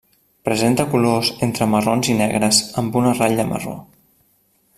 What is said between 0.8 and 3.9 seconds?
colors entre marrons i negres, amb una ratlla marró.